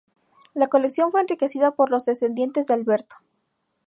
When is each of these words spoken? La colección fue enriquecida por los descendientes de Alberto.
La 0.55 0.65
colección 0.65 1.11
fue 1.11 1.21
enriquecida 1.21 1.75
por 1.75 1.91
los 1.91 2.05
descendientes 2.05 2.65
de 2.65 2.73
Alberto. 2.73 3.17